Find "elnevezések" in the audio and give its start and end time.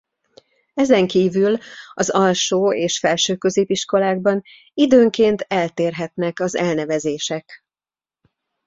6.55-7.63